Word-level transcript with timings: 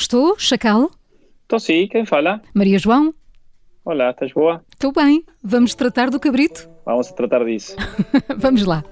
Estou, 0.00 0.34
Chacal? 0.38 0.90
Estou 1.42 1.60
sim, 1.60 1.86
quem 1.86 2.06
fala? 2.06 2.40
Maria 2.54 2.78
João? 2.78 3.12
Olá, 3.84 4.08
estás 4.08 4.32
boa? 4.32 4.64
Estou 4.72 4.92
bem. 4.94 5.22
Vamos 5.44 5.74
tratar 5.74 6.08
do 6.08 6.18
cabrito? 6.18 6.70
Vamos 6.86 7.12
tratar 7.12 7.44
disso. 7.44 7.76
Vamos 8.38 8.64
lá. 8.64 8.82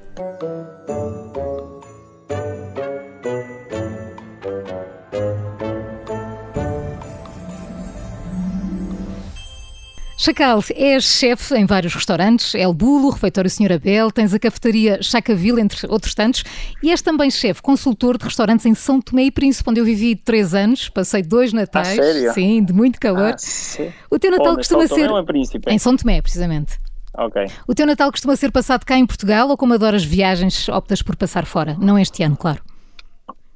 Chacal, 10.20 10.58
és 10.74 11.04
chefe 11.04 11.54
em 11.56 11.64
vários 11.64 11.94
restaurantes, 11.94 12.52
El 12.52 12.74
Bulo, 12.74 13.10
Refeitório 13.10 13.48
Senhor 13.48 13.70
Abel, 13.72 14.10
tens 14.10 14.34
a 14.34 14.38
cafetaria 14.40 15.00
Chacaville, 15.00 15.60
entre 15.60 15.86
outros 15.88 16.12
tantos, 16.12 16.42
e 16.82 16.90
és 16.90 17.00
também 17.00 17.30
chefe, 17.30 17.62
consultor 17.62 18.18
de 18.18 18.24
restaurantes 18.24 18.66
em 18.66 18.74
São 18.74 19.00
Tomé 19.00 19.24
e 19.26 19.30
Príncipe, 19.30 19.70
onde 19.70 19.78
eu 19.80 19.84
vivi 19.84 20.16
três 20.16 20.54
anos, 20.54 20.88
passei 20.88 21.22
dois 21.22 21.52
natais, 21.52 21.96
ah, 21.96 22.02
sério? 22.02 22.32
sim, 22.34 22.64
de 22.64 22.72
muito 22.72 22.98
calor. 22.98 23.34
Ah, 23.34 23.92
o 24.10 24.18
teu 24.18 24.32
Natal 24.32 24.48
Onde? 24.48 24.56
costuma 24.56 24.88
São 24.88 24.96
Tomé 24.96 25.06
ser 25.06 25.12
ou 25.12 25.20
em 25.20 25.24
Príncipe? 25.24 25.72
em 25.72 25.78
São 25.78 25.96
Tomé, 25.96 26.20
precisamente. 26.20 26.76
Ok. 27.16 27.46
O 27.68 27.74
teu 27.74 27.86
Natal 27.86 28.10
costuma 28.10 28.34
ser 28.34 28.50
passado 28.50 28.84
cá 28.84 28.98
em 28.98 29.06
Portugal 29.06 29.48
ou 29.48 29.56
como 29.56 29.74
adoras 29.74 30.02
viagens, 30.04 30.68
optas 30.68 31.00
por 31.00 31.14
passar 31.14 31.46
fora? 31.46 31.76
Não 31.80 31.96
este 31.96 32.24
ano, 32.24 32.36
claro. 32.36 32.60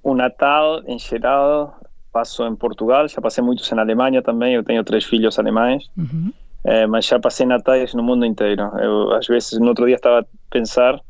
O 0.00 0.14
Natal, 0.14 0.80
em 0.86 0.96
geral, 0.98 1.76
passo 2.12 2.46
em 2.46 2.54
Portugal, 2.54 3.08
já 3.08 3.20
passei 3.20 3.42
muitos 3.42 3.68
na 3.72 3.82
Alemanha 3.82 4.22
também, 4.22 4.54
eu 4.54 4.62
tenho 4.62 4.84
três 4.84 5.02
filhos 5.04 5.36
alemães, 5.40 5.84
Uhum. 5.96 6.32
Eh, 6.64 6.86
mas 6.86 7.06
já 7.06 7.18
passei 7.18 7.46
natais 7.46 7.94
no 7.94 8.02
mundo 8.02 8.24
inteiro. 8.24 8.62
Eu, 8.78 9.12
às 9.12 9.26
vezes, 9.26 9.58
no 9.58 9.68
outro 9.68 9.86
dia 9.86 9.96
estava 9.96 10.20
a 10.20 10.24
pensar 10.50 11.00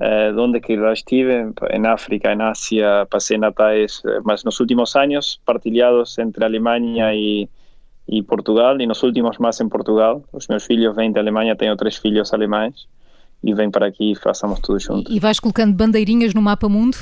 eh, 0.00 0.32
onde 0.36 0.60
que 0.60 0.76
já 0.76 0.92
estive, 0.92 1.52
em 1.70 1.86
África, 1.86 2.32
em 2.32 2.40
Ásia, 2.40 3.06
passei 3.10 3.36
natais, 3.36 4.02
eh, 4.06 4.20
mas 4.24 4.42
nos 4.44 4.58
últimos 4.60 4.94
anos, 4.96 5.40
partilhados 5.44 6.18
entre 6.18 6.44
Alemanha 6.44 7.14
e, 7.14 7.48
e 8.08 8.22
Portugal, 8.22 8.80
e 8.80 8.86
nos 8.86 9.02
últimos 9.02 9.38
mais 9.38 9.60
em 9.60 9.68
Portugal. 9.68 10.22
Os 10.32 10.48
meus 10.48 10.64
filhos 10.64 10.94
vêm 10.96 11.12
de 11.12 11.18
Alemanha, 11.18 11.56
tenho 11.56 11.76
três 11.76 11.96
filhos 11.96 12.32
alemães, 12.32 12.86
e 13.44 13.52
vêm 13.54 13.70
para 13.70 13.86
aqui 13.86 14.12
e 14.12 14.16
façamos 14.16 14.60
tudo 14.60 14.78
juntos. 14.78 15.14
E 15.14 15.18
vais 15.18 15.40
colocando 15.40 15.74
bandeirinhas 15.74 16.32
no 16.32 16.40
mapa 16.40 16.68
mundo? 16.68 16.96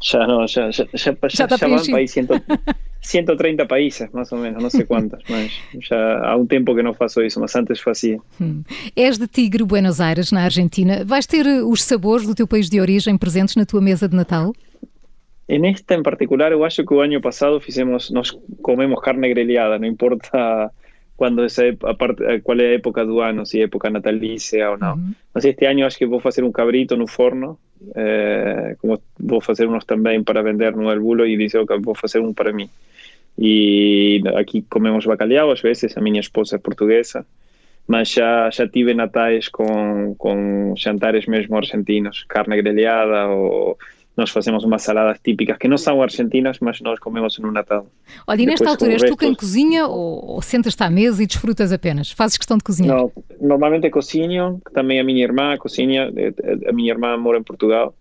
Já 0.00 0.26
não, 0.26 0.46
já, 0.46 0.70
já, 0.70 0.86
já, 0.94 1.12
já, 1.12 1.28
Já 1.28 1.48
já 1.48 1.56
van 1.56 1.78
preenchido. 3.00 3.36
para 3.36 3.44
aí 3.46 3.48
ciento- 3.50 3.62
130 3.62 3.66
países, 3.66 4.08
más 4.12 4.32
ou 4.32 4.38
menos, 4.38 4.62
não 4.62 4.70
sei 4.70 4.84
quantos, 4.84 5.22
mas 5.28 5.52
já 5.88 6.26
há 6.26 6.36
um 6.36 6.46
tempo 6.46 6.74
que 6.74 6.82
não 6.82 6.94
faço 6.94 7.22
isso, 7.22 7.40
mas 7.40 7.54
antes 7.56 7.80
fazia. 7.80 8.18
Hum. 8.40 8.62
És 8.96 9.18
de 9.18 9.26
Tigre, 9.26 9.64
Buenos 9.64 10.00
Aires, 10.00 10.32
na 10.32 10.42
Argentina. 10.44 11.04
Vais 11.04 11.26
ter 11.26 11.46
eh, 11.46 11.62
os 11.62 11.82
sabores 11.82 12.26
do 12.26 12.34
teu 12.34 12.46
país 12.46 12.68
de 12.68 12.80
origem 12.80 13.16
presentes 13.16 13.56
na 13.56 13.64
tua 13.64 13.80
mesa 13.80 14.08
de 14.08 14.16
Natal? 14.16 14.52
En 15.48 15.64
esta 15.64 15.94
en 15.94 16.02
particular, 16.02 16.52
eu 16.52 16.62
acho 16.62 16.84
que 16.84 16.92
o 16.92 17.00
ano 17.00 17.20
passado 17.22 17.58
fizemos, 17.58 18.10
nós 18.10 18.36
comemos 18.60 19.00
carne 19.00 19.28
grelhada, 19.30 19.78
não 19.78 19.86
importa 19.88 20.70
quando 21.16 21.42
essa, 21.42 21.62
a 21.82 21.94
parte, 21.94 22.22
qual 22.42 22.60
é 22.60 22.66
a 22.66 22.74
época 22.74 23.04
do 23.04 23.20
ano, 23.20 23.44
se 23.46 23.58
é 23.60 23.64
época 23.64 23.90
natalícia 23.90 24.70
ou 24.70 24.76
não. 24.78 24.94
Uhum. 24.96 25.12
Mas 25.34 25.44
este 25.44 25.64
ano 25.66 25.84
acho 25.86 25.98
que 25.98 26.06
vou 26.06 26.20
fazer 26.20 26.44
um 26.44 26.52
cabrito 26.52 26.96
no 26.96 27.06
forno, 27.06 27.58
eh, 27.94 28.76
como 28.80 29.00
vou 29.18 29.40
fazer 29.40 29.68
uns 29.68 29.84
também 29.84 30.22
para 30.22 30.42
vender 30.42 30.74
no 30.74 30.90
Herbulo 30.90 31.26
e 31.26 31.36
disse, 31.36 31.64
que 31.64 31.78
vou 31.78 31.94
fazer 31.94 32.20
um 32.20 32.32
para 32.32 32.52
mim. 32.52 32.68
E 33.38 34.22
aqui 34.36 34.62
comemos 34.62 35.06
bacalhau 35.06 35.50
às 35.50 35.60
vezes, 35.60 35.96
a 35.96 36.00
minha 36.00 36.20
esposa 36.20 36.56
é 36.56 36.58
portuguesa, 36.58 37.24
mas 37.86 38.10
já, 38.10 38.50
já 38.50 38.68
tive 38.68 38.94
natais 38.94 39.48
com, 39.48 40.14
com 40.18 40.74
jantares 40.76 41.26
mesmo 41.26 41.56
argentinos, 41.56 42.24
carne 42.28 42.60
grelhada 42.60 43.28
ou 43.28 43.78
nós 44.18 44.30
fazemos 44.30 44.64
umas 44.64 44.82
saladas 44.82 45.20
típicas 45.22 45.56
que 45.56 45.68
não 45.68 45.78
são 45.78 46.02
argentinas, 46.02 46.58
mas 46.60 46.80
nós 46.80 46.98
comemos 46.98 47.38
no 47.38 47.52
Natal. 47.52 47.86
Olha, 48.26 48.42
e 48.42 48.46
nesta 48.46 48.64
Depois 48.64 48.82
altura 48.82 48.92
és 48.94 49.02
tu 49.02 49.16
quem 49.16 49.28
restos. 49.28 49.48
cozinha 49.48 49.86
ou, 49.86 50.32
ou 50.32 50.42
sentas-te 50.42 50.82
à 50.82 50.90
mesa 50.90 51.22
e 51.22 51.26
desfrutas 51.26 51.72
apenas? 51.72 52.10
Fazes 52.10 52.36
questão 52.36 52.58
de 52.58 52.64
cozinhar? 52.64 52.96
Não, 52.96 53.12
normalmente 53.40 53.88
cozinho, 53.90 54.60
também 54.74 54.98
a 54.98 55.04
minha 55.04 55.22
irmã 55.22 55.56
cozinha, 55.56 56.12
eh, 56.16 56.34
a 56.68 56.72
minha 56.72 56.92
irmã 56.92 57.16
mora 57.16 57.38
em 57.38 57.44
Portugal 57.44 57.94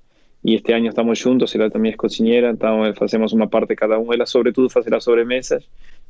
e 0.43 0.55
este 0.55 0.73
ano 0.73 0.87
estamos 0.87 1.19
juntos, 1.19 1.53
ela 1.53 1.69
também 1.69 1.91
é 1.91 1.95
cozinheira, 1.95 2.49
então 2.49 2.83
eh, 2.83 2.95
fazemos 2.95 3.31
uma 3.31 3.47
parte 3.47 3.75
cada 3.75 3.99
um, 3.99 4.11
ela 4.11 4.25
sobretudo 4.25 4.71
faz 4.71 4.91
as 4.91 5.03
sobremesas 5.03 5.63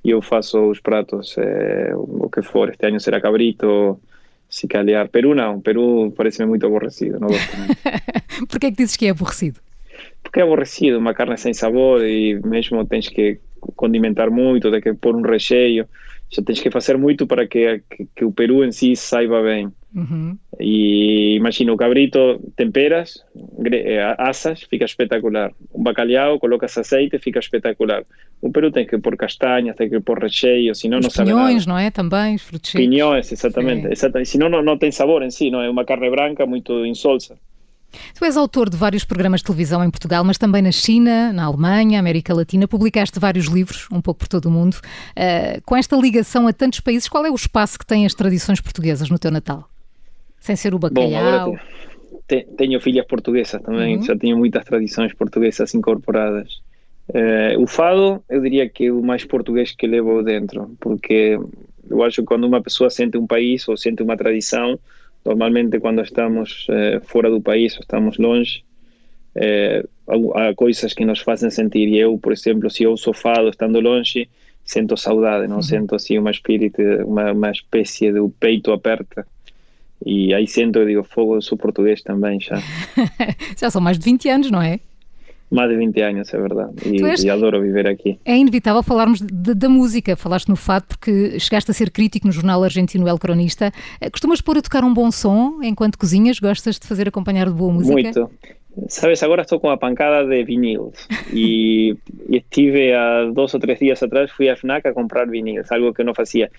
e 0.05 0.11
eu 0.11 0.21
faço 0.21 0.69
os 0.69 0.79
pratos, 0.79 1.35
eh, 1.37 1.91
o 1.95 2.29
que 2.29 2.41
for, 2.41 2.69
este 2.69 2.87
ano 2.87 2.97
será 3.01 3.19
cabrito, 3.19 3.99
se 4.49 4.69
calhar, 4.69 5.09
Peru 5.09 5.35
não, 5.35 5.59
Peru 5.59 6.13
parece-me 6.15 6.47
muito 6.47 6.65
aborrecido, 6.65 7.19
não 7.19 7.27
gosto. 7.27 8.47
Porquê 8.47 8.67
é 8.67 8.71
que 8.71 8.77
dizes 8.77 8.95
que 8.95 9.07
é 9.07 9.09
aborrecido? 9.09 9.59
Porque 10.27 10.41
é 10.41 10.43
aborrecido, 10.43 10.97
uma 10.97 11.13
carne 11.13 11.38
sem 11.38 11.53
sabor 11.53 12.03
e 12.05 12.39
mesmo 12.43 12.85
tens 12.85 13.07
que 13.07 13.39
condimentar 13.75 14.29
muito, 14.29 14.69
tens 14.69 14.83
que 14.83 14.93
pôr 14.93 15.15
um 15.15 15.21
recheio, 15.21 15.88
já 16.29 16.43
tens 16.43 16.59
que 16.59 16.69
fazer 16.69 16.97
muito 16.97 17.25
para 17.25 17.47
que, 17.47 17.81
que, 17.89 18.07
que 18.13 18.25
o 18.25 18.31
peru 18.31 18.63
em 18.63 18.71
si 18.71 18.95
saiba 18.95 19.41
bem. 19.41 19.71
Uhum. 19.95 20.38
E 20.59 21.35
imagina 21.35 21.71
o 21.71 21.77
cabrito, 21.77 22.39
temperas, 22.55 23.23
eh, 23.71 24.15
assas, 24.17 24.63
fica 24.63 24.83
espetacular. 24.83 25.51
Um 25.73 25.81
bacalhau, 25.81 26.39
colocas 26.39 26.77
azeite, 26.77 27.17
fica 27.19 27.39
espetacular. 27.39 28.03
O 28.41 28.51
peru 28.51 28.69
tem 28.69 28.85
que 28.85 28.97
pôr 28.97 29.15
castanhas, 29.15 29.75
tem 29.77 29.89
que 29.89 29.99
pôr 30.01 30.19
recheio, 30.19 30.75
senão 30.75 30.99
não 30.99 31.07
Os 31.07 31.13
sabe 31.13 31.31
pinhões, 31.31 31.65
nada. 31.65 31.79
não 31.79 31.88
é? 31.88 31.89
Também, 31.89 32.35
os 32.35 32.41
frutos. 32.41 32.71
Pinhões, 32.71 33.31
exatamente. 33.31 33.83
Sim. 33.83 33.91
exatamente. 33.94 34.29
Senão 34.29 34.49
não, 34.49 34.61
não 34.61 34.77
tem 34.77 34.91
sabor 34.91 35.23
em 35.23 35.31
si, 35.31 35.49
não 35.49 35.61
é 35.61 35.69
uma 35.69 35.85
carne 35.85 36.09
branca 36.09 36.45
muito 36.45 36.85
insolsa. 36.85 37.38
Tu 38.17 38.25
és 38.25 38.35
autor 38.37 38.69
de 38.69 38.77
vários 38.77 39.03
programas 39.03 39.41
de 39.41 39.45
televisão 39.45 39.83
em 39.83 39.89
Portugal, 39.89 40.23
mas 40.23 40.37
também 40.37 40.61
na 40.61 40.71
China, 40.71 41.31
na 41.33 41.45
Alemanha, 41.45 41.99
América 41.99 42.33
Latina. 42.33 42.67
Publicaste 42.67 43.19
vários 43.19 43.45
livros, 43.47 43.87
um 43.91 44.01
pouco 44.01 44.19
por 44.21 44.27
todo 44.27 44.45
o 44.47 44.51
mundo. 44.51 44.75
Uh, 45.15 45.61
com 45.65 45.75
esta 45.75 45.95
ligação 45.95 46.47
a 46.47 46.53
tantos 46.53 46.79
países, 46.79 47.07
qual 47.07 47.25
é 47.25 47.31
o 47.31 47.35
espaço 47.35 47.77
que 47.79 47.85
têm 47.85 48.05
as 48.05 48.13
tradições 48.13 48.59
portuguesas 48.61 49.09
no 49.09 49.17
teu 49.19 49.31
Natal? 49.31 49.69
Sem 50.39 50.55
ser 50.55 50.73
o 50.73 50.79
Bom, 50.79 50.89
bacalhau. 50.89 51.57
te- 52.27 52.47
tenho 52.57 52.79
filhas 52.79 53.05
portuguesas 53.05 53.61
também, 53.61 53.97
Uhum. 53.97 54.03
já 54.03 54.15
tenho 54.15 54.37
muitas 54.37 54.63
tradições 54.65 55.13
portuguesas 55.13 55.73
incorporadas. 55.73 56.61
Eh, 57.13 57.55
o 57.57 57.65
fado, 57.65 58.21
eu 58.29 58.41
diria 58.41 58.67
que 58.69 58.87
é 58.87 58.91
o 58.91 59.01
mais 59.01 59.23
português 59.23 59.71
que 59.71 59.87
levo 59.87 60.21
dentro, 60.23 60.75
porque 60.79 61.39
eu 61.89 62.03
acho 62.03 62.21
que 62.21 62.27
quando 62.27 62.43
uma 62.45 62.61
pessoa 62.61 62.89
sente 62.89 63.17
um 63.17 63.25
país 63.25 63.65
ou 63.67 63.77
sente 63.77 64.03
uma 64.03 64.17
tradição, 64.17 64.77
normalmente 65.25 65.79
quando 65.79 66.01
estamos 66.01 66.67
eh, 66.69 67.00
fora 67.03 67.29
do 67.29 67.41
país 67.41 67.73
ou 67.75 67.81
estamos 67.81 68.17
longe, 68.17 68.63
eh, 69.35 69.83
há 70.07 70.50
há 70.50 70.55
coisas 70.55 70.94
que 70.94 71.05
nos 71.05 71.19
fazem 71.19 71.50
sentir. 71.50 71.88
E 71.88 72.00
eu, 72.00 72.17
por 72.17 72.33
exemplo, 72.33 72.69
se 72.69 72.83
eu 72.83 72.95
sou 72.97 73.13
fado 73.13 73.50
estando 73.50 73.79
longe, 73.79 74.29
sinto 74.63 74.97
saudade, 74.97 75.47
não 75.47 75.61
sinto 75.61 75.95
assim 75.95 76.17
uma 76.17 76.31
espírito, 76.31 76.81
uma, 77.06 77.31
uma 77.31 77.51
espécie 77.51 78.11
de 78.11 78.19
peito 78.39 78.72
aperta. 78.72 79.25
E 80.06 80.33
aí 80.33 80.45
sinto, 80.47 80.79
eu 80.79 80.85
digo, 80.85 81.03
fogo, 81.03 81.35
eu 81.35 81.41
sou 81.41 81.57
português 81.57 82.01
também 82.01 82.39
já. 82.39 82.61
Já 83.57 83.69
são 83.69 83.81
mais 83.81 83.97
de 83.97 84.06
20 84.06 84.29
anos, 84.29 84.51
não 84.51 84.61
é? 84.61 84.79
Mais 85.49 85.69
de 85.69 85.77
20 85.77 86.01
anos, 86.01 86.33
é 86.33 86.37
verdade. 86.37 86.73
E, 86.85 87.01
és- 87.05 87.23
e 87.23 87.29
adoro 87.29 87.61
viver 87.61 87.87
aqui. 87.87 88.19
É 88.25 88.35
inevitável 88.35 88.83
falarmos 88.83 89.21
de- 89.21 89.53
da 89.55 89.69
música. 89.69 90.15
Falaste 90.17 90.49
no 90.49 90.55
fado 90.57 90.85
porque 90.87 91.39
chegaste 91.39 91.71
a 91.71 91.73
ser 91.73 91.89
crítico 91.89 92.27
no 92.27 92.33
jornal 92.33 92.61
argentino 92.63 93.07
El 93.07 93.17
Cronista. 93.17 93.71
Eh, 94.01 94.09
Costumas 94.09 94.41
pôr 94.41 94.57
a 94.57 94.61
tocar 94.61 94.83
um 94.83 94.93
bom 94.93 95.09
som 95.09 95.63
enquanto 95.63 95.97
cozinhas? 95.97 96.39
Gostas 96.39 96.77
de 96.77 96.85
fazer 96.85 97.07
acompanhar 97.07 97.47
de 97.47 97.53
boa 97.53 97.71
música? 97.71 97.93
Muito. 97.93 98.29
Sabes, 98.89 99.23
agora 99.23 99.41
estou 99.41 99.59
com 99.59 99.71
a 99.71 99.77
pancada 99.77 100.23
de 100.27 100.43
vinilos 100.43 101.07
e, 101.33 101.95
e 102.29 102.37
estive 102.37 102.93
há 102.93 103.25
dois 103.33 103.51
ou 103.53 103.59
três 103.59 103.79
dias 103.79 104.03
atrás, 104.03 104.29
fui 104.29 104.49
à 104.49 104.55
FNAC 104.55 104.85
a 104.87 104.93
comprar 104.93 105.27
vinilos, 105.27 105.71
algo 105.71 105.93
que 105.93 106.03
não 106.03 106.13
fazia. 106.13 106.51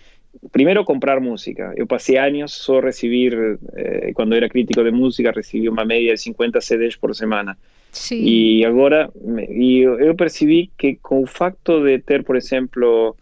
Primeiro, 0.51 0.83
comprar 0.85 1.21
música. 1.21 1.73
Eu 1.77 1.87
passei 1.87 2.17
anos 2.19 2.53
só 2.53 2.81
recibir, 2.81 3.59
eh, 3.77 4.13
quando 4.15 4.35
era 4.35 4.49
crítico 4.49 4.83
de 4.83 4.91
música, 4.91 5.31
recebi 5.31 5.69
uma 5.69 5.85
média 5.85 6.13
de 6.15 6.21
50 6.21 6.61
CDs 6.61 6.97
por 6.97 7.15
semana. 7.15 7.57
Sim. 7.93 8.23
E 8.23 8.65
agora 8.65 9.11
e 9.49 9.81
eu, 9.81 10.15
percebi 10.15 10.71
que 10.77 10.97
com 10.97 11.23
o 11.23 11.27
facto 11.27 11.83
de 11.83 11.99
ter, 11.99 12.23
por 12.23 12.37
exemplo, 12.37 13.17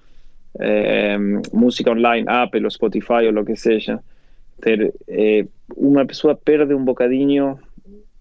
eh, 0.58 1.16
música 1.52 1.90
online, 1.90 2.26
Apple 2.28 2.64
ou 2.64 2.70
Spotify 2.70 3.26
ou 3.26 3.40
o 3.40 3.44
que 3.44 3.56
seja, 3.56 4.00
ter 4.60 4.92
eh, 5.08 5.46
uma 5.76 6.04
pessoa 6.04 6.34
perde 6.34 6.74
um 6.74 6.84
bocadinho, 6.84 7.58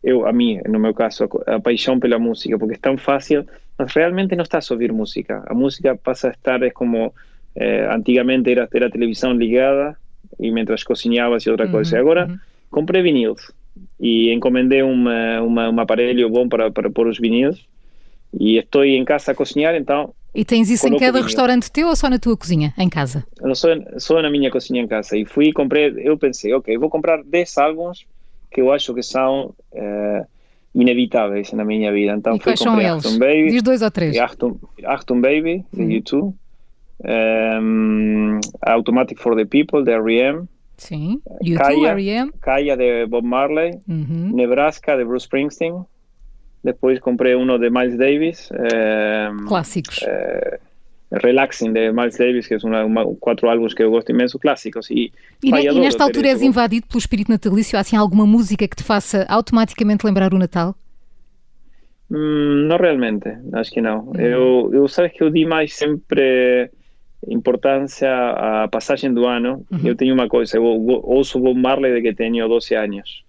eu 0.03 0.27
a 0.27 0.31
mim, 0.31 0.61
no 0.67 0.79
meu 0.79 0.93
caso, 0.93 1.27
a, 1.47 1.55
a 1.55 1.59
paixão 1.59 1.99
pela 1.99 2.19
música, 2.19 2.57
porque 2.59 2.75
é 2.75 2.79
tão 2.79 2.97
fácil, 2.97 3.45
mas 3.77 3.93
realmente 3.93 4.35
não 4.35 4.43
estás 4.43 4.69
a 4.69 4.73
ouvir 4.73 4.93
música. 4.93 5.43
A 5.47 5.53
música 5.53 5.95
passa 5.95 6.29
a 6.29 6.31
estar 6.31 6.61
é 6.61 6.69
como 6.69 7.13
eh, 7.55 7.87
antigamente 7.91 8.51
era 8.51 8.67
ter 8.67 8.83
a 8.83 8.89
televisão 8.89 9.33
ligada 9.33 9.97
e 10.39 10.51
mientras 10.51 10.83
cozinhavas 10.83 11.43
e 11.43 11.49
outra 11.49 11.67
coisa. 11.67 11.97
E 11.97 11.99
agora 11.99 12.27
uhum. 12.27 12.37
comprei 12.69 13.01
vinilos 13.01 13.51
e 13.99 14.31
encomendei 14.33 14.81
uma, 14.81 15.41
uma, 15.41 15.69
um 15.69 15.79
aparelho 15.79 16.29
bom 16.29 16.47
para, 16.47 16.71
para 16.71 16.89
pôr 16.89 17.07
os 17.07 17.17
vinilos 17.17 17.67
e 18.37 18.57
estou 18.57 18.83
em 18.83 19.03
casa 19.05 19.31
a 19.31 19.35
cozinhar, 19.35 19.75
então 19.75 20.13
E 20.33 20.43
tens 20.43 20.69
isso 20.69 20.87
em 20.87 20.97
cada 20.97 21.21
restaurante 21.21 21.71
teu 21.71 21.87
ou 21.87 21.95
só 21.95 22.09
na 22.09 22.19
tua 22.19 22.35
cozinha, 22.35 22.73
em 22.77 22.89
casa? 22.89 23.25
eu 23.41 23.55
sou, 23.55 23.71
sou 23.97 24.21
na 24.21 24.29
minha 24.29 24.51
cozinha 24.51 24.81
em 24.81 24.87
casa 24.87 25.17
e 25.17 25.25
fui 25.25 25.47
e 25.47 25.53
comprei, 25.53 25.93
eu 25.97 26.17
pensei, 26.17 26.53
ok, 26.53 26.77
vou 26.77 26.89
comprar 26.89 27.23
10 27.23 27.57
álbuns 27.57 28.05
que 28.51 28.61
eu 28.61 28.71
acho 28.71 28.93
que 28.93 29.03
são 29.03 29.53
eh, 29.73 30.25
inevitáveis 30.75 31.51
na 31.53 31.63
minha 31.65 31.91
vida. 31.91 32.13
Então 32.13 32.35
e 32.35 32.39
quais 32.39 32.59
são 32.59 32.79
eles? 32.79 33.17
Baby, 33.17 33.51
Diz 33.51 33.63
dois 33.63 33.81
ou 33.81 33.89
três. 33.89 34.17
Achtung, 34.17 34.57
Achtung 34.83 35.21
Baby, 35.21 35.65
de 35.73 35.81
uhum. 35.81 35.91
YouTube. 35.91 36.35
Um, 37.03 38.39
Automatic 38.61 39.19
for 39.19 39.35
the 39.35 39.45
People, 39.45 39.83
de 39.83 39.91
R.E.M. 39.91 40.47
Sim, 40.77 41.21
YouTube. 41.41 42.33
Kaya, 42.41 42.75
de 42.75 43.05
Bob 43.07 43.25
Marley. 43.25 43.79
Uhum. 43.87 44.31
Nebraska, 44.33 44.97
de 44.97 45.05
Bruce 45.05 45.25
Springsteen. 45.25 45.85
Depois 46.63 46.99
comprei 46.99 47.35
um 47.35 47.45
de 47.59 47.69
Miles 47.69 47.97
Davis. 47.97 48.49
Um, 48.51 49.45
Clássicos. 49.45 49.99
Uh, 50.01 50.59
Relaxing 51.11 51.71
de 51.71 51.91
Miles 51.91 52.17
Davis, 52.17 52.47
que 52.47 52.55
é 52.55 52.57
uma, 52.63 52.83
uma, 52.83 53.15
quatro 53.15 53.47
álbuns 53.47 53.73
que 53.73 53.83
eu 53.83 53.91
gosto 53.91 54.11
imenso, 54.11 54.39
clásicos. 54.39 54.89
E, 54.89 55.11
e, 55.43 55.49
e 55.49 55.79
nesta 55.79 56.03
altura 56.03 56.29
és 56.29 56.41
invadido 56.41 56.87
pelo 56.87 56.99
espírito 56.99 57.31
natalício? 57.31 57.77
Há 57.77 57.81
assim 57.81 57.95
alguma 57.95 58.25
música 58.25 58.67
que 58.67 58.75
te 58.75 58.83
faça 58.83 59.25
automaticamente 59.29 60.05
lembrar 60.05 60.33
o 60.33 60.39
Natal? 60.39 60.75
Hum, 62.09 62.65
não 62.67 62.77
realmente, 62.77 63.29
acho 63.53 63.71
que 63.71 63.81
não. 63.81 64.09
Hum. 64.09 64.13
Eu, 64.17 64.69
eu 64.73 64.87
sabes 64.87 65.13
que 65.13 65.23
eu 65.23 65.29
di 65.29 65.45
mais 65.45 65.73
sempre 65.73 66.69
importância 67.27 68.11
à 68.11 68.67
passagem 68.67 69.13
do 69.13 69.25
ano. 69.25 69.65
Uhum. 69.71 69.79
Eu 69.83 69.95
tenho 69.95 70.13
uma 70.13 70.27
coisa, 70.27 70.57
eu 70.57 70.63
ouço 70.63 71.39
Bob 71.39 71.59
Marley 71.59 71.93
de 71.93 72.01
que 72.01 72.15
tenho 72.15 72.47
12 72.47 72.75
anos, 72.75 73.23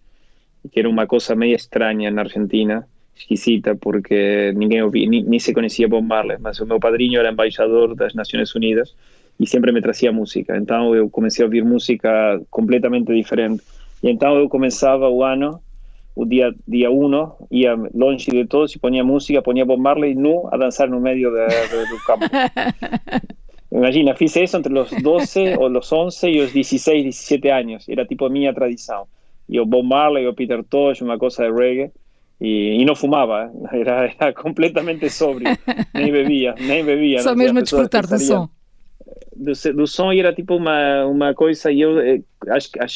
que 0.70 0.80
era 0.80 0.88
uma 0.88 1.06
coisa 1.06 1.34
meio 1.34 1.54
estranha 1.54 2.10
na 2.10 2.22
Argentina 2.22 2.86
esquisita 3.16 3.74
porque 3.74 4.52
ninguém 4.54 4.82
ouvia, 4.82 5.08
se 5.40 5.54
conhecia 5.54 5.88
Bob 5.88 6.06
Marley, 6.06 6.36
mas 6.38 6.60
o 6.60 6.66
meu 6.66 6.78
padrinho 6.78 7.18
era 7.18 7.32
embaixador 7.32 7.94
das 7.94 8.14
Nações 8.14 8.54
Unidas 8.54 8.94
e 9.40 9.46
sempre 9.46 9.72
me 9.72 9.80
trazia 9.80 10.12
música. 10.12 10.56
Então 10.56 10.94
eu 10.94 11.08
comecei 11.08 11.42
a 11.42 11.46
ouvir 11.46 11.64
música 11.64 12.40
completamente 12.50 13.12
diferente. 13.12 13.62
E 14.02 14.10
então 14.10 14.36
eu 14.36 14.48
começava 14.48 15.08
o 15.08 15.24
ano, 15.24 15.60
o 16.14 16.24
dia 16.24 16.54
dia 16.68 16.90
1, 16.90 17.30
ia 17.50 17.74
longe 17.94 18.30
de 18.30 18.46
todos 18.46 18.74
e 18.74 18.78
ponia 18.78 19.02
música, 19.02 19.42
ponia 19.42 19.64
Bob 19.64 19.80
Marley 19.80 20.14
nu 20.14 20.48
a 20.52 20.56
dançar 20.56 20.88
no 20.88 21.00
meio 21.00 21.30
de, 21.30 21.46
de, 21.68 21.90
do 21.90 22.04
campo. 22.04 22.26
Imagina, 23.76 24.14
fiz 24.14 24.34
isso 24.34 24.56
entre 24.56 24.72
os 24.78 24.90
12 24.90 25.58
ou 25.58 25.70
os 25.70 25.92
11 25.92 26.28
e 26.28 26.40
os 26.40 26.52
16, 26.52 27.04
17 27.04 27.48
anos. 27.50 27.86
Era 27.86 28.06
tipo 28.06 28.24
a 28.24 28.30
minha 28.30 28.54
tradição. 28.54 29.06
E 29.46 29.60
o 29.60 29.66
Bob 29.66 29.86
Marley, 29.86 30.26
o 30.26 30.34
Peter 30.34 30.64
Tosh, 30.64 31.02
uma 31.02 31.18
coisa 31.18 31.44
de 31.44 31.52
reggae. 31.52 31.92
Y, 32.40 32.80
y, 32.80 32.84
no 32.84 32.94
fumaba, 32.94 33.50
era, 33.72 34.06
era 34.18 34.32
completamente 34.34 35.08
sobrio, 35.08 35.56
nem 35.94 36.12
bebia, 36.12 36.54
nem 36.58 36.84
bebia. 36.84 37.20
Só 37.20 37.34
mesmo 37.34 37.58
a 37.58 37.62
desfrutar 37.62 38.06
do 38.06 38.18
som. 38.18 38.48
Do, 39.34 39.52
do 39.74 39.86
som 39.86 40.12
e 40.12 40.20
era 40.20 40.34
tipo 40.34 40.56
uma, 40.56 41.06
uma 41.06 41.34
coisa, 41.34 41.70
e 41.72 41.80
eu 41.80 41.98
eh, 41.98 42.20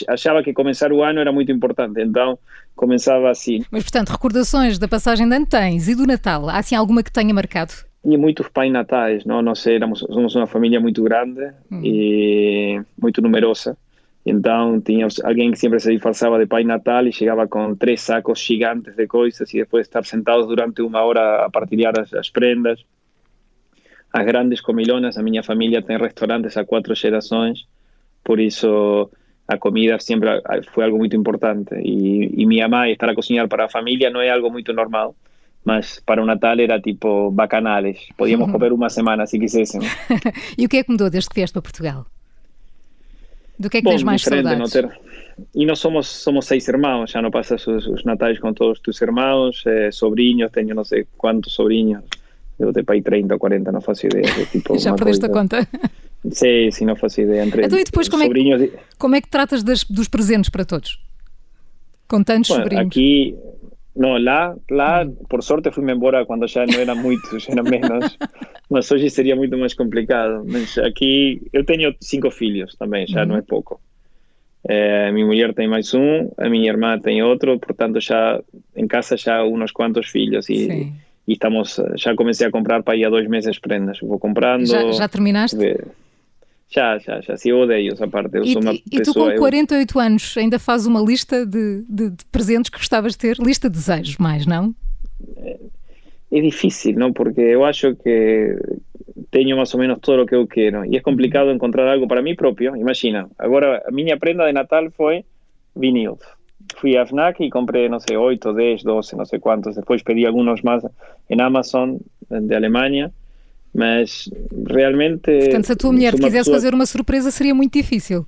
achava 0.09 0.43
que 0.43 0.53
começar 0.53 0.93
o 0.93 1.03
ano 1.03 1.21
era 1.21 1.33
muito 1.33 1.51
importante, 1.53 2.03
então 2.03 2.39
começava 2.77 3.31
assim. 3.31 3.65
Mas, 3.71 3.83
portanto, 3.83 4.11
recordações 4.11 4.79
da 4.79 4.89
passagem 4.89 5.27
de 5.27 5.35
ano 5.35 5.47
tens 5.47 5.89
e 5.89 5.95
do 5.95 6.07
Natal, 6.07 6.49
há 6.49 6.59
assim 6.59 6.75
alguma 6.75 7.03
que 7.03 7.13
tenha 7.13 7.33
marcado? 7.33 7.73
Tinha 8.03 8.19
muitos 8.19 8.49
pais 8.49 8.73
natais, 8.73 9.25
não, 9.25 9.55
sei, 9.55 9.77
éramos, 9.77 10.01
somos 10.01 10.35
uma 10.35 10.47
família 10.47 10.81
muito 10.81 11.03
grande 11.03 11.53
hum. 11.71 11.81
e 11.85 12.81
muito 12.99 13.21
numerosa. 13.21 13.77
Então 14.25 14.81
tinha 14.81 15.09
alguém 15.25 15.51
que 15.51 15.59
sempre 15.59 15.81
se 15.81 15.93
disfarçava 15.93 16.39
de 16.39 16.47
Pai 16.47 16.63
Natal 16.63 17.07
e 17.07 17.13
chegava 17.13 17.49
com 17.49 17.75
três 17.75 18.03
sacos 18.03 18.41
gigantes 18.41 18.95
de 18.95 19.07
coisas 19.07 19.53
e 19.53 19.59
depois 19.59 19.87
estar 19.87 20.05
sentados 20.05 20.47
durante 20.47 20.83
uma 20.83 21.03
hora 21.03 21.45
a 21.47 21.51
partilhar 21.51 21.99
as, 21.99 22.13
as 22.13 22.29
prendas. 22.29 22.85
As 24.13 24.25
grandes 24.27 24.61
comilonas, 24.61 25.17
a 25.17 25.23
minha 25.23 25.43
família 25.43 25.83
tem 25.83 25.97
restaurantes 25.97 26.57
há 26.57 26.65
quatro 26.65 26.95
gerações, 26.95 27.67
por 28.25 28.41
isso 28.41 29.09
a 29.47 29.57
comida 29.57 29.99
sempre 29.99 30.29
foi 30.73 30.85
algo 30.85 30.99
muito 30.99 31.17
importante. 31.17 31.75
E, 31.77 32.43
e 32.43 32.47
minha 32.47 32.69
mãe 32.69 32.93
estar 32.93 33.09
a 33.09 33.15
cozinhar 33.15 33.49
para 33.49 33.65
a 33.65 33.69
família 33.69 34.11
não 34.11 34.21
é 34.21 34.31
algo 34.31 34.51
muito 34.51 34.73
normal, 34.73 35.15
mas 35.65 36.01
para 36.05 36.23
o 36.23 36.27
Natal 36.27 36.59
era 36.59 36.81
tipo 36.81 37.31
bacanales. 37.31 37.99
Podíamos 38.17 38.51
comer 38.51 38.73
uma 38.73 38.89
semana 38.89 39.27
se 39.27 39.39
quisessemos. 39.39 39.87
e 40.57 40.65
o 40.65 40.69
que 40.69 40.79
é 40.79 40.85
que 40.85 40.91
mudou 40.91 41.11
desde 41.11 41.29
que 41.29 41.37
vieste 41.37 41.53
para 41.53 41.63
Portugal? 41.63 42.07
Do 43.59 43.69
que 43.69 43.77
é 43.77 43.81
que 43.81 43.85
Bom, 43.85 43.91
tens 43.91 44.03
mais 44.03 44.23
saudades? 44.23 44.73
Ter... 44.73 44.89
E 45.55 45.67
nós 45.67 45.79
somos, 45.79 46.07
somos 46.07 46.47
seis 46.47 46.67
irmãos, 46.67 47.11
já 47.11 47.21
não 47.21 47.31
passas 47.31 47.67
os, 47.67 47.87
os 47.87 48.05
natais 48.05 48.39
com 48.39 48.55
todos 48.55 48.79
os 48.79 48.83
teus 48.83 49.03
irmãos, 49.03 49.63
eh, 49.67 49.91
sobrinhos, 49.91 50.51
tenho 50.51 50.75
não 50.75 50.85
sei 50.85 51.07
quantos 51.17 51.53
sobrinhos, 51.53 52.03
eu 52.59 52.73
tenho 52.73 52.87
pai 52.87 53.01
30 53.01 53.35
ou 53.35 53.41
40, 53.41 53.73
não 53.73 53.81
faço 53.81 54.07
ideia. 54.07 54.25
Tipo, 54.51 54.79
já 54.79 54.95
perdeste 54.95 55.21
coisa... 55.21 55.27
a 55.27 55.43
conta? 55.43 55.69
Sim, 56.31 56.71
sim, 56.71 56.85
não 56.85 56.97
faço 56.97 57.21
ideia. 57.21 57.45
Entre 57.45 57.65
então 57.65 57.79
e 57.79 57.85
depois 57.85 58.09
como, 58.09 58.23
sobrinhos... 58.25 58.63
é 58.63 58.67
que, 58.67 58.79
como 58.99 59.15
é 59.15 59.21
que 59.21 59.29
tratas 59.29 59.63
das, 59.63 59.85
dos 59.85 60.09
presentes 60.09 60.51
para 60.51 60.65
todos? 60.65 60.99
Com 62.07 62.23
tantos 62.23 62.51
bueno, 62.51 62.63
sobrinhos? 62.65 62.87
Aqui, 62.87 63.37
não, 64.01 64.17
lá, 64.17 64.57
lá 64.71 65.05
hum. 65.05 65.15
por 65.29 65.43
sorte 65.43 65.71
fui-me 65.71 65.93
embora 65.93 66.25
quando 66.25 66.49
já 66.49 66.65
não 66.65 66.81
era 66.81 66.95
muitos, 66.95 67.47
era 67.51 67.63
menos. 67.63 68.17
mas 68.71 68.91
hoje 68.91 69.11
seria 69.11 69.37
muito 69.37 69.59
mais 69.59 69.75
complicado. 69.75 70.43
Mas 70.47 70.79
aqui 70.79 71.43
eu 71.53 71.63
tenho 71.67 71.95
cinco 72.01 72.31
filhos 72.31 72.75
também, 72.77 73.07
já 73.07 73.21
uhum. 73.21 73.27
não 73.27 73.37
é 73.37 73.43
pouco. 73.43 73.79
É, 74.67 75.09
a 75.09 75.13
minha 75.13 75.27
mulher 75.27 75.53
tem 75.53 75.69
mais 75.69 75.93
um, 75.93 76.31
a 76.39 76.49
minha 76.49 76.71
irmã 76.71 76.99
tem 76.99 77.23
outro, 77.23 77.59
portanto 77.59 78.01
já 78.01 78.41
em 78.75 78.87
casa 78.87 79.17
já 79.19 79.45
uns 79.45 79.71
quantos 79.71 80.07
filhos 80.09 80.49
e, 80.51 80.93
e 81.27 81.33
estamos 81.33 81.81
já 81.97 82.15
comecei 82.15 82.47
a 82.47 82.51
comprar 82.51 82.83
para 82.83 82.97
ir 82.97 83.05
a 83.05 83.11
dois 83.11 83.29
meses 83.29 83.59
prendas. 83.59 84.01
Vou 84.01 84.19
comprando. 84.19 84.67
Já, 84.67 84.93
já 84.93 85.09
terminaste? 85.09 85.59
Já, 86.71 86.99
já, 86.99 87.21
já. 87.21 87.37
Se 87.37 87.49
eu 87.49 87.59
odeio 87.59 87.93
essa 87.93 88.07
parte. 88.07 88.37
Eu 88.37 88.45
e, 88.45 88.53
sou 88.53 88.63
uma 88.63 88.73
e 88.73 88.99
pessoa, 88.99 89.31
tu 89.31 89.33
com 89.33 89.39
48 89.41 89.99
eu... 89.99 90.01
anos 90.01 90.37
ainda 90.39 90.59
fazes 90.59 90.87
uma 90.87 91.01
lista 91.01 91.45
de, 91.45 91.85
de, 91.89 92.11
de 92.11 92.25
presentes 92.27 92.71
que 92.71 92.79
gostavas 92.79 93.13
de 93.13 93.19
ter? 93.19 93.37
Lista 93.39 93.69
de 93.69 93.77
desejos 93.77 94.17
mais, 94.19 94.47
não? 94.47 94.73
É, 95.39 95.59
é 96.31 96.41
difícil, 96.41 96.97
¿no? 96.97 97.13
Porque 97.13 97.41
eu 97.41 97.65
acho 97.65 97.97
que 97.97 98.57
tenho 99.33 99.57
mais 99.57 99.75
ou 99.75 99.81
menos 99.81 99.99
todo 100.01 100.23
o 100.23 100.27
que 100.27 100.35
eu 100.35 100.47
quero 100.47 100.85
e 100.85 100.97
é 100.97 101.01
complicado 101.01 101.51
encontrar 101.51 101.93
algo 101.93 102.07
para 102.07 102.23
mim 102.23 102.37
próprio. 102.37 102.77
Imagina, 102.77 103.29
agora 103.37 103.83
a 103.87 103.91
minha 103.91 104.17
prenda 104.17 104.47
de 104.47 104.53
Natal 104.53 104.91
foi 104.93 105.25
vinil. 105.75 106.19
Fui 106.77 106.97
a 106.97 107.05
FNAC 107.05 107.43
e 107.43 107.51
comprei, 107.51 107.89
não 107.89 107.99
sei, 107.99 108.17
8, 108.17 108.53
10, 108.53 108.85
12, 108.85 109.17
não 109.17 109.25
sei 109.25 109.41
quantos. 109.41 109.75
Depois 109.75 110.03
pedi 110.03 110.25
alguns 110.25 110.63
mais 110.63 110.85
em 111.29 111.41
Amazon 111.41 111.97
de 112.31 112.55
Alemanha, 112.55 113.13
mas 113.75 114.29
realmente. 114.69 115.31
Portanto, 115.39 115.67
se 115.67 115.73
a 115.73 115.77
tua 115.77 115.93
mulher 115.93 116.15
quisesse 116.15 116.37
pessoa... 116.37 116.57
fazer 116.57 116.75
uma 116.75 116.87
surpresa, 116.87 117.31
seria 117.31 117.55
muito 117.55 117.73
difícil. 117.73 118.27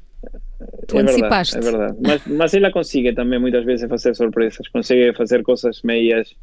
Tu 0.87 0.99
é 0.99 1.03
antecipaste. 1.03 1.59
Verdade, 1.59 1.77
é 1.77 1.79
verdade. 1.79 1.99
Mas, 2.03 2.23
mas 2.39 2.55
ela 2.55 2.71
consegue 2.71 3.13
também 3.13 3.39
muitas 3.39 3.65
vezes 3.65 3.89
fazer 3.89 4.15
surpresas, 4.15 4.69
consegue 4.69 5.13
fazer 5.17 5.43
coisas 5.43 5.83
meias 5.83 6.35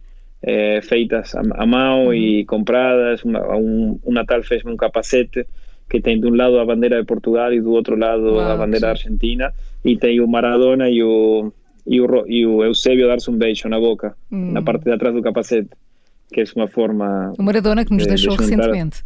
eh, 0.41 0.81
feitas 0.81 1.35
a, 1.35 1.41
a 1.55 1.65
mão 1.65 2.07
uhum. 2.07 2.13
e 2.13 2.45
compradas. 2.45 3.23
Uma, 3.23 3.55
um, 3.55 3.99
um 4.05 4.11
Natal 4.11 4.43
fez 4.43 4.63
um 4.65 4.75
capacete 4.75 5.45
que 5.89 5.99
tem 5.99 6.19
de 6.19 6.27
um 6.27 6.35
lado 6.35 6.59
a 6.59 6.65
bandeira 6.65 6.99
de 6.99 7.05
Portugal 7.05 7.51
e 7.51 7.59
do 7.59 7.71
outro 7.71 7.97
lado 7.97 8.35
Uau, 8.35 8.51
a 8.51 8.55
bandeira 8.55 8.87
sim. 8.87 8.91
argentina 8.91 9.51
e 9.83 9.97
tem 9.97 10.21
o 10.21 10.27
Maradona 10.27 10.89
e 10.89 11.01
o, 11.03 11.51
e 11.85 11.99
o, 11.99 12.27
e 12.27 12.45
o 12.45 12.63
Eusébio 12.63 13.07
dar-se 13.07 13.29
um 13.29 13.37
beijo 13.37 13.67
na 13.67 13.79
boca, 13.79 14.15
uhum. 14.31 14.51
na 14.51 14.61
parte 14.61 14.83
de 14.83 14.91
atrás 14.91 15.15
do 15.15 15.21
capacete, 15.21 15.69
que 16.31 16.41
é 16.41 16.43
uma 16.55 16.67
forma... 16.67 17.33
O 17.37 17.43
Maradona 17.43 17.83
que 17.83 17.91
nos 17.91 18.03
de, 18.03 18.09
deixou 18.09 18.35
de 18.35 18.43
recentemente. 18.43 19.03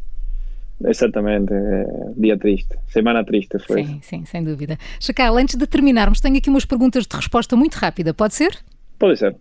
Exatamente, 0.86 1.53
é, 1.53 1.86
dia 2.18 2.38
triste, 2.38 2.77
semana 2.88 3.24
triste 3.24 3.58
foi. 3.60 3.86
Sim, 3.86 4.00
sim, 4.01 4.25
sem 4.25 4.44
dúvida. 4.44 4.77
Chacal, 5.00 5.38
antes 5.38 5.56
de 5.56 5.65
terminarmos, 5.65 6.20
tenho 6.20 6.38
aqui 6.38 6.50
umas 6.50 6.65
perguntas 6.65 7.06
de 7.06 7.15
resposta 7.15 7.56
muito 7.56 7.75
rápida, 7.75 8.13
pode 8.13 8.34
ser? 8.34 8.58
Pode 9.00 9.18
ser. 9.18 9.36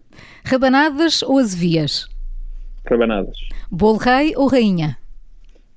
Rabanadas 0.44 1.22
ou 1.22 1.38
azevias? 1.38 2.06
Rabanadas. 2.88 3.36
Bolo 3.70 3.98
rei 3.98 4.34
ou 4.36 4.46
rainha? 4.46 4.98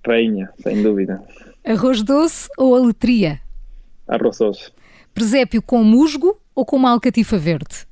Rainha, 0.05 0.49
sem 0.59 0.83
dúvida. 0.83 1.23
Arroz 1.65 2.03
doce 2.03 2.47
ou 2.57 2.75
aletria? 2.75 3.39
Arroz 4.07 4.37
doce. 4.37 4.71
Presépio 5.13 5.61
com 5.61 5.83
musgo 5.83 6.39
ou 6.53 6.65
com 6.65 6.75
uma 6.75 6.91
alcatifa 6.91 7.37
verde? 7.37 7.87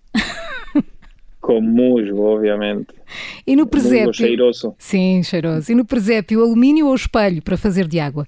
Com 1.44 1.60
musgo, 1.60 2.22
obviamente. 2.22 2.94
E 3.46 3.54
no 3.54 3.68
presépio? 3.68 4.08
Musgo 4.08 4.14
cheiroso. 4.14 4.76
Sim, 4.78 5.22
cheiroso. 5.24 5.70
E 5.70 5.76
no 5.76 5.84
presépio, 5.84 6.42
alumínio 6.42 6.88
ou 6.88 6.96
espelho 6.96 7.42
para 7.42 7.58
fazer 7.58 7.86
de 7.86 8.00
água? 8.00 8.26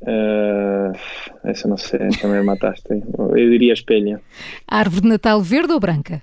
Uh, 0.00 0.96
essa 1.42 1.66
não 1.66 1.76
sei, 1.76 1.98
também 2.20 2.44
mataste. 2.44 2.86
Eu 2.90 3.50
diria 3.50 3.72
espelho. 3.72 4.20
Árvore 4.68 5.02
de 5.02 5.08
Natal 5.08 5.42
verde 5.42 5.72
ou 5.72 5.80
branca? 5.80 6.22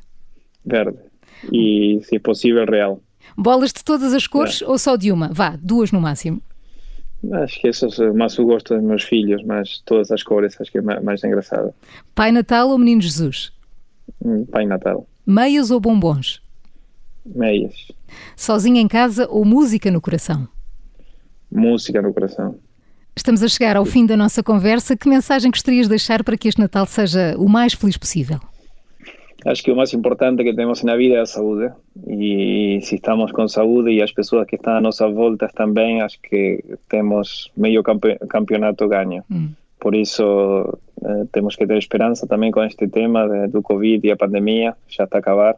Verde. 0.66 0.98
E, 1.52 2.00
se 2.04 2.18
possível, 2.18 2.66
real. 2.66 3.02
Bolas 3.38 3.74
de 3.74 3.84
todas 3.84 4.14
as 4.14 4.26
cores 4.28 4.62
é. 4.62 4.66
ou 4.66 4.78
só 4.78 4.96
de 4.96 5.12
uma? 5.12 5.28
Vá, 5.34 5.60
duas 5.62 5.92
no 5.92 6.00
máximo. 6.00 6.42
Acho 7.34 7.60
que 7.60 7.68
isso 7.68 7.88
é 8.02 8.14
mais 8.14 8.40
o 8.40 8.46
gosto 8.46 8.74
dos 8.74 8.82
meus 8.82 9.04
filhos, 9.04 9.44
mas 9.44 9.82
todas 9.86 10.12
as 10.12 10.24
cores 10.24 10.56
acho 10.62 10.72
que 10.72 10.78
é 10.78 10.82
mais 10.82 11.22
engraçado. 11.26 11.74
Pai 12.14 12.32
Natal 12.32 12.70
ou 12.70 12.78
Menino 12.78 13.02
Jesus? 13.02 13.52
Hum, 14.24 14.46
Pai 14.46 14.66
Natal. 14.66 15.06
Meias 15.26 15.72
ou 15.72 15.80
bombons? 15.80 16.42
Meias. 17.26 17.92
Sozinho 18.36 18.78
em 18.78 18.88
casa 18.88 19.28
ou 19.30 19.44
música 19.44 19.90
no 19.90 20.00
coração? 20.00 20.48
Música 21.52 22.02
no 22.02 22.14
coração. 22.14 22.56
Estamos 23.16 23.42
a 23.42 23.48
chegar 23.48 23.76
ao 23.78 23.86
fim 23.86 24.06
da 24.06 24.16
nossa 24.16 24.44
conversa. 24.44 24.96
Que 24.96 25.10
mensagem 25.10 25.50
gostarias 25.50 25.86
de 25.86 25.90
deixar 25.90 26.24
para 26.24 26.38
que 26.38 26.48
este 26.48 26.62
Natal 26.62 26.86
seja 26.86 27.36
o 27.38 27.50
mais 27.50 27.74
feliz 27.74 27.98
possível? 27.98 28.40
Acho 29.46 29.64
que 29.64 29.72
o 29.72 29.76
mais 29.76 29.94
importante 29.94 30.44
que 30.44 30.54
temos 30.54 30.84
na 30.84 30.96
vida 30.96 31.16
é 31.16 31.22
a 31.22 31.26
saúde. 31.26 31.72
E 32.08 32.80
se 32.82 32.96
estamos 32.96 33.32
com 33.32 33.48
saúde 33.48 33.92
e 33.92 34.02
as 34.02 34.12
pessoas 34.12 34.46
que 34.48 34.58
estão 34.58 34.76
à 34.76 34.82
nossa 34.82 35.08
volta 35.08 35.46
estão 35.46 35.72
bem, 35.72 36.02
acho 36.02 36.20
que 36.22 36.64
temos 36.90 37.52
meio 37.56 37.82
campeonato 37.84 38.88
ganho. 38.88 39.24
Hum. 39.32 39.50
Por 39.80 39.96
isso, 39.96 40.78
temos 41.32 41.56
que 41.56 41.66
ter 41.66 41.78
esperança 41.78 42.28
também 42.28 42.52
com 42.52 42.64
este 42.64 42.88
tema 42.88 43.28
de, 43.28 43.48
do 43.48 43.62
Covid 43.62 44.08
e 44.08 44.12
a 44.12 44.18
pandemia. 44.18 44.76
Já 44.88 45.04
está 45.04 45.18
a 45.18 45.20
acabar 45.20 45.56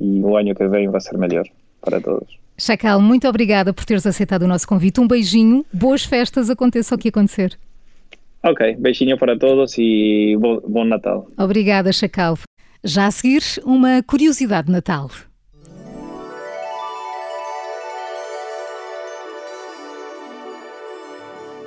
e 0.00 0.20
o 0.20 0.36
ano 0.36 0.54
que 0.54 0.66
vem 0.68 0.88
vai 0.88 1.00
ser 1.00 1.18
melhor 1.18 1.44
para 1.80 2.00
todos. 2.00 2.38
Chacal, 2.56 3.00
muito 3.00 3.28
obrigada 3.28 3.72
por 3.72 3.84
teres 3.84 4.06
aceitado 4.06 4.42
o 4.42 4.48
nosso 4.48 4.66
convite. 4.66 5.00
Um 5.00 5.06
beijinho, 5.06 5.64
boas 5.72 6.04
festas, 6.04 6.50
aconteça 6.50 6.94
o 6.94 6.98
que 6.98 7.08
acontecer. 7.08 7.56
Ok, 8.42 8.76
beijinho 8.76 9.18
para 9.18 9.38
todos 9.38 9.76
e 9.78 10.36
bom, 10.38 10.60
bom 10.66 10.84
Natal. 10.84 11.28
Obrigada, 11.36 11.92
Chacal. 11.92 12.36
Já 12.84 13.06
a 13.06 13.10
seguir, 13.10 13.42
uma 13.64 14.02
curiosidade 14.02 14.66
de 14.66 14.72
Natal. 14.72 15.10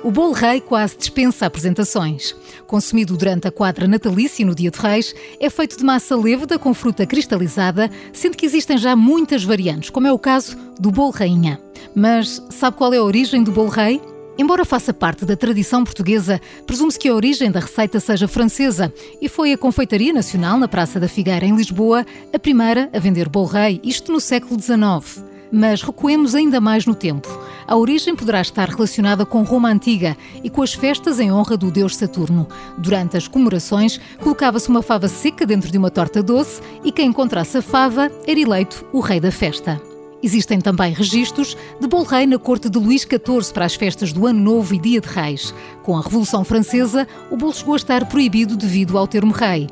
O 0.04 0.10
bolo 0.10 0.32
rei 0.32 0.60
quase 0.60 0.96
dispensa 0.98 1.46
apresentações. 1.46 2.34
Consumido 2.66 3.16
durante 3.16 3.46
a 3.46 3.52
quadra 3.52 3.86
natalícia 3.86 4.44
no 4.44 4.52
dia 4.52 4.68
de 4.68 4.78
reis, 4.78 5.14
é 5.38 5.48
feito 5.48 5.78
de 5.78 5.84
massa 5.84 6.16
lêveda 6.16 6.58
com 6.58 6.74
fruta 6.74 7.06
cristalizada, 7.06 7.88
sendo 8.12 8.36
que 8.36 8.44
existem 8.44 8.76
já 8.76 8.96
muitas 8.96 9.44
variantes, 9.44 9.90
como 9.90 10.08
é 10.08 10.12
o 10.12 10.18
caso 10.18 10.56
do 10.80 10.90
bolo 10.90 11.10
rainha. 11.10 11.60
Mas 11.94 12.42
sabe 12.50 12.76
qual 12.76 12.92
é 12.92 12.96
a 12.96 13.02
origem 13.02 13.44
do 13.44 13.52
bolo 13.52 13.68
rei? 13.68 14.00
Embora 14.36 14.64
faça 14.64 14.92
parte 14.92 15.24
da 15.24 15.36
tradição 15.36 15.84
portuguesa, 15.84 16.40
presume-se 16.66 16.98
que 16.98 17.08
a 17.08 17.14
origem 17.14 17.52
da 17.52 17.60
receita 17.60 18.00
seja 18.00 18.26
francesa 18.26 18.92
e 19.20 19.28
foi 19.28 19.52
a 19.52 19.58
Confeitaria 19.58 20.12
Nacional 20.12 20.58
na 20.58 20.66
Praça 20.66 20.98
da 20.98 21.06
Figueira, 21.06 21.46
em 21.46 21.54
Lisboa, 21.54 22.04
a 22.34 22.38
primeira 22.40 22.90
a 22.92 22.98
vender 22.98 23.28
bolo 23.28 23.46
rei, 23.46 23.80
isto 23.84 24.10
no 24.10 24.20
século 24.20 24.60
XIX. 24.60 25.31
Mas 25.52 25.82
recuemos 25.82 26.34
ainda 26.34 26.60
mais 26.60 26.86
no 26.86 26.94
tempo. 26.94 27.28
A 27.66 27.76
origem 27.76 28.16
poderá 28.16 28.40
estar 28.40 28.68
relacionada 28.68 29.26
com 29.26 29.42
Roma 29.42 29.70
Antiga 29.70 30.16
e 30.42 30.48
com 30.48 30.62
as 30.62 30.72
festas 30.72 31.20
em 31.20 31.30
honra 31.30 31.56
do 31.56 31.70
deus 31.70 31.96
Saturno. 31.96 32.48
Durante 32.78 33.16
as 33.16 33.28
comemorações, 33.28 34.00
colocava-se 34.18 34.68
uma 34.68 34.82
fava 34.82 35.08
seca 35.08 35.44
dentro 35.44 35.70
de 35.70 35.76
uma 35.76 35.90
torta 35.90 36.22
doce 36.22 36.62
e 36.82 36.90
quem 36.90 37.08
encontrasse 37.08 37.58
a 37.58 37.62
fava 37.62 38.10
era 38.26 38.40
eleito 38.40 38.84
o 38.92 39.00
rei 39.00 39.20
da 39.20 39.30
festa. 39.30 39.91
Existem 40.22 40.60
também 40.60 40.92
registros 40.92 41.56
de 41.80 41.88
bolo 41.88 42.04
rei 42.04 42.26
na 42.26 42.38
corte 42.38 42.70
de 42.70 42.78
Luís 42.78 43.02
XIV 43.02 43.52
para 43.52 43.64
as 43.64 43.74
festas 43.74 44.12
do 44.12 44.24
Ano 44.26 44.38
Novo 44.38 44.72
e 44.72 44.78
Dia 44.78 45.00
de 45.00 45.08
Reis. 45.08 45.52
Com 45.82 45.96
a 45.96 46.00
Revolução 46.00 46.44
Francesa, 46.44 47.08
o 47.28 47.36
bolo 47.36 47.52
chegou 47.52 47.74
a 47.74 47.76
estar 47.76 48.06
proibido 48.06 48.56
devido 48.56 48.96
ao 48.96 49.08
termo 49.08 49.32
rei. 49.32 49.68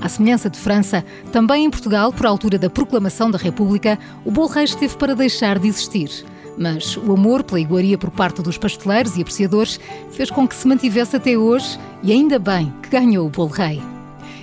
À 0.00 0.08
semelhança 0.08 0.48
de 0.48 0.58
França, 0.58 1.04
também 1.32 1.66
em 1.66 1.70
Portugal, 1.70 2.12
por 2.12 2.24
altura 2.24 2.58
da 2.58 2.70
proclamação 2.70 3.30
da 3.30 3.36
República, 3.36 3.98
o 4.24 4.30
bolo 4.30 4.48
rei 4.48 4.64
esteve 4.64 4.96
para 4.96 5.14
deixar 5.14 5.58
de 5.58 5.68
existir. 5.68 6.10
Mas 6.56 6.96
o 6.96 7.12
amor 7.12 7.42
pela 7.42 7.60
iguaria 7.60 7.98
por 7.98 8.10
parte 8.10 8.40
dos 8.40 8.56
pasteleiros 8.56 9.16
e 9.16 9.20
apreciadores 9.20 9.78
fez 10.12 10.30
com 10.30 10.48
que 10.48 10.54
se 10.54 10.66
mantivesse 10.66 11.16
até 11.16 11.36
hoje 11.36 11.78
e 12.02 12.10
ainda 12.10 12.38
bem 12.38 12.72
que 12.82 12.88
ganhou 12.88 13.26
o 13.26 13.30
bolo 13.30 13.50
rei. 13.50 13.82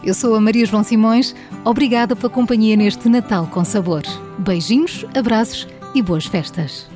Eu 0.03 0.13
sou 0.13 0.35
a 0.35 0.39
Maria 0.39 0.65
João 0.65 0.83
Simões, 0.83 1.35
obrigada 1.65 2.15
pela 2.15 2.29
companhia 2.29 2.75
neste 2.75 3.09
Natal 3.09 3.47
com 3.47 3.63
Sabor. 3.63 4.03
Beijinhos, 4.47 5.05
abraços 5.13 5.67
e 5.93 6.01
boas 6.01 6.25
festas. 6.25 6.87